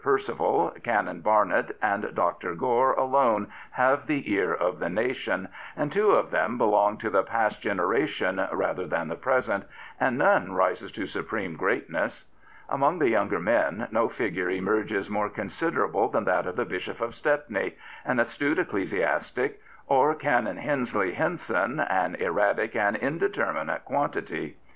[0.03, 2.55] Percival, Canon Barnett* and Dr.
[2.55, 7.21] Gore alone have the ear of the nation, and two of them belong to the
[7.21, 9.63] past generation rather than the present,
[9.99, 12.25] and none rises to supreme greatness.
[12.67, 17.13] Among the younger men no figure emerges more considerable than that of the Bishop of
[17.13, 24.57] Stepney, an astute ecclesiastic, or Canon Hensley Henson, an erratic and indeterminate quantity.